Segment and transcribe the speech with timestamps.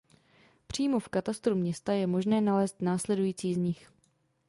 [0.67, 3.89] Přímo v katastru města je možné nalézt následující z nich.